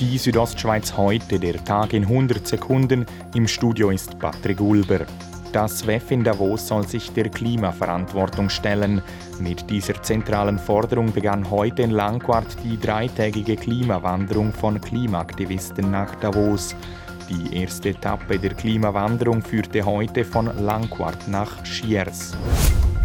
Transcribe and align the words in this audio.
Die 0.00 0.16
Südostschweiz 0.16 0.96
heute, 0.96 1.38
der 1.38 1.62
Tag 1.62 1.92
in 1.92 2.04
100 2.04 2.48
Sekunden. 2.48 3.04
Im 3.34 3.46
Studio 3.46 3.90
ist 3.90 4.18
Patrick 4.18 4.58
Ulber. 4.58 5.00
Das 5.52 5.86
WEF 5.86 6.10
in 6.10 6.24
Davos 6.24 6.66
soll 6.66 6.88
sich 6.88 7.12
der 7.12 7.28
Klimaverantwortung 7.28 8.48
stellen. 8.48 9.02
Mit 9.40 9.68
dieser 9.68 10.02
zentralen 10.02 10.58
Forderung 10.58 11.12
begann 11.12 11.50
heute 11.50 11.82
in 11.82 11.90
Langquart 11.90 12.46
die 12.64 12.80
dreitägige 12.80 13.56
Klimawanderung 13.56 14.54
von 14.54 14.80
Klimaaktivisten 14.80 15.90
nach 15.90 16.14
Davos. 16.14 16.74
Die 17.28 17.58
erste 17.60 17.90
Etappe 17.90 18.38
der 18.38 18.54
Klimawanderung 18.54 19.42
führte 19.42 19.84
heute 19.84 20.24
von 20.24 20.46
Langquart 20.64 21.28
nach 21.28 21.66
Schiers. 21.66 22.34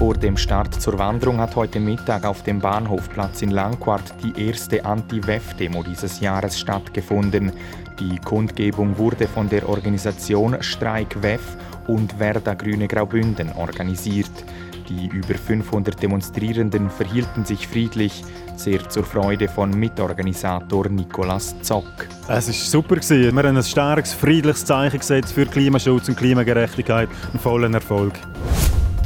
Vor 0.00 0.14
dem 0.14 0.38
Start 0.38 0.80
zur 0.80 0.98
Wanderung 0.98 1.40
hat 1.40 1.56
heute 1.56 1.78
Mittag 1.78 2.24
auf 2.24 2.42
dem 2.42 2.58
Bahnhofplatz 2.58 3.42
in 3.42 3.50
Langquart 3.50 4.14
die 4.24 4.46
erste 4.46 4.82
Anti-WEF-Demo 4.82 5.82
dieses 5.82 6.20
Jahres 6.20 6.58
stattgefunden. 6.58 7.52
Die 7.98 8.16
Kundgebung 8.16 8.96
wurde 8.96 9.28
von 9.28 9.50
der 9.50 9.68
Organisation 9.68 10.56
Streik 10.62 11.22
WEF 11.22 11.42
und 11.86 12.18
Werda 12.18 12.54
Grüne 12.54 12.88
Graubünden 12.88 13.52
organisiert. 13.52 14.30
Die 14.88 15.08
über 15.08 15.34
500 15.34 16.02
Demonstrierenden 16.02 16.88
verhielten 16.88 17.44
sich 17.44 17.68
friedlich, 17.68 18.24
sehr 18.56 18.88
zur 18.88 19.04
Freude 19.04 19.48
von 19.48 19.70
Mitorganisator 19.78 20.88
Nicolas 20.88 21.60
Zock. 21.60 22.08
Es 22.26 22.46
war 22.46 22.54
super. 22.54 22.96
Wir 22.96 23.28
haben 23.28 23.56
ein 23.58 23.62
starkes, 23.62 24.14
friedliches 24.14 24.64
Zeichen 24.64 25.00
gesetzt 25.00 25.34
für 25.34 25.44
Klimaschutz 25.44 26.08
und 26.08 26.16
Klimagerechtigkeit. 26.16 27.10
Einen 27.34 27.38
vollen 27.38 27.74
Erfolg 27.74 28.14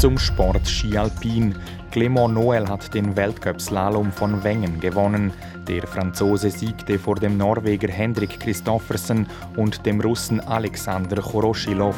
zum 0.04 0.18
Sport 0.18 0.68
Ski 0.68 0.98
Alpin. 0.98 1.54
Clément 1.90 2.28
Noël 2.28 2.68
hat 2.68 2.92
den 2.92 3.16
Weltcup-Slalom 3.16 4.12
von 4.12 4.44
Wengen 4.44 4.78
gewonnen. 4.78 5.32
Der 5.66 5.86
Franzose 5.86 6.50
siegte 6.50 6.98
vor 6.98 7.14
dem 7.14 7.38
Norweger 7.38 7.88
Hendrik 7.88 8.38
Christoffersen 8.38 9.27
und 9.56 9.86
dem 9.86 10.02
Russen 10.02 10.41
Alexander 10.41 11.22
Choroschilov. 11.22 11.97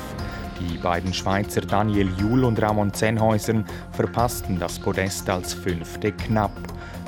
Die 0.61 0.79
beiden 0.79 1.13
Schweizer 1.13 1.61
Daniel 1.61 2.09
Juhl 2.19 2.45
und 2.45 2.61
Ramon 2.63 2.93
Zenhäusern 2.93 3.65
verpassten 3.93 4.59
das 4.59 4.79
Podest 4.79 5.29
als 5.29 5.53
Fünfte 5.53 6.13
knapp. 6.13 6.57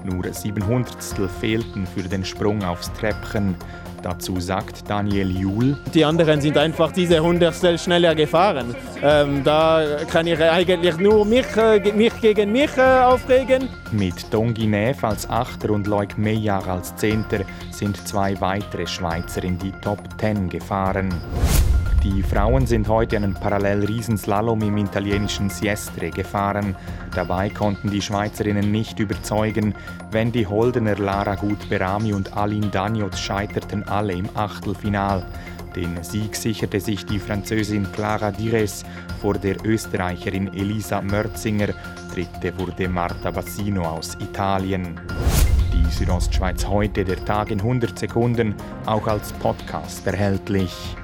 Nur 0.05 0.33
sieben 0.33 0.67
Hundertstel 0.67 1.29
fehlten 1.29 1.87
für 1.87 2.03
den 2.03 2.25
Sprung 2.25 2.63
aufs 2.63 2.93
Treppchen. 2.93 3.57
Dazu 4.03 4.39
sagt 4.39 4.89
Daniel 4.89 5.31
Juhl. 5.31 5.77
Die 5.93 6.05
anderen 6.05 6.41
sind 6.41 6.57
einfach 6.57 6.93
diese 6.93 7.21
Hundertstel 7.21 7.79
schneller 7.79 8.15
gefahren. 8.15 8.75
Ähm, 9.03 9.43
da 9.43 9.99
kann 10.11 10.27
ich 10.27 10.41
eigentlich 10.41 10.99
nur 10.99 11.25
mich, 11.25 11.57
äh, 11.57 11.93
mich 11.93 12.21
gegen 12.21 12.53
mich 12.53 12.77
äh, 12.77 13.01
aufregen. 13.01 13.69
Mit 13.91 14.33
Dongi 14.33 14.67
Neff 14.67 15.03
als 15.03 15.29
Achter 15.29 15.71
und 15.71 15.87
Leuk 15.87 16.17
Meyer 16.17 16.67
als 16.69 16.95
Zehnter 16.97 17.41
sind 17.71 17.97
zwei 18.07 18.41
weitere 18.41 18.87
Schweizer 18.87 19.43
in 19.43 19.59
die 19.59 19.73
Top 19.83 20.01
Ten 20.17 20.49
gefahren. 20.49 21.13
Die 22.05 22.23
Frauen 22.23 22.65
sind 22.65 22.87
heute 22.87 23.17
einen 23.17 23.35
Parallel-Riesenslalom 23.35 24.63
im 24.63 24.77
italienischen 24.77 25.51
Siestre 25.51 26.11
gefahren. 26.11 26.77
Dabei 27.13 27.51
konnten 27.51 27.91
die 27.91 28.01
Schweizerinnen 28.01 28.71
nicht 28.71 29.01
überzeugen. 29.01 29.75
Wendy 30.13 30.45
Holdener, 30.45 30.97
Lara 30.97 31.35
Gut-Berami 31.35 32.13
und 32.13 32.37
Aline 32.37 32.69
Daniot 32.69 33.17
scheiterten 33.19 33.83
alle 33.89 34.13
im 34.13 34.29
Achtelfinal. 34.35 35.27
Den 35.75 36.01
Sieg 36.05 36.37
sicherte 36.37 36.79
sich 36.79 37.05
die 37.05 37.19
Französin 37.19 37.91
Clara 37.91 38.31
Dires 38.31 38.85
vor 39.21 39.35
der 39.35 39.57
Österreicherin 39.65 40.55
Elisa 40.55 41.03
Mörzinger. 41.03 41.69
Dritte 42.15 42.57
wurde 42.59 42.89
Marta 42.89 43.33
Bassino 43.33 43.83
aus 43.83 44.17
Italien. 44.21 45.01
Die 45.73 45.91
Südostschweiz 45.91 46.65
heute, 46.65 47.05
der 47.05 47.25
Tag 47.25 47.51
in 47.51 47.59
100 47.59 47.99
Sekunden, 47.99 48.55
auch 48.87 49.07
als 49.09 49.33
Podcast 49.33 50.07
erhältlich. 50.07 50.97